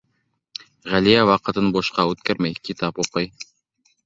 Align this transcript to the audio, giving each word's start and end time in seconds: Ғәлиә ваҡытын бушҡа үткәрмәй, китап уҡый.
Ғәлиә 0.93 1.25
ваҡытын 1.31 1.69
бушҡа 1.77 2.07
үткәрмәй, 2.13 2.57
китап 2.71 3.05
уҡый. 3.05 3.31